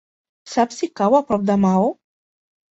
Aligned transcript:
Saps 0.53 0.81
si 0.81 0.89
cau 1.01 1.19
a 1.19 1.21
prop 1.29 1.47
de 1.53 1.61
Maó? 1.69 1.87